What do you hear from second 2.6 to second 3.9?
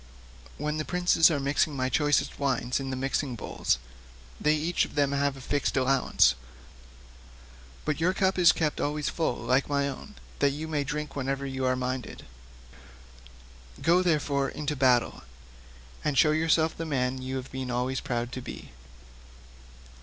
in the mixing bowls,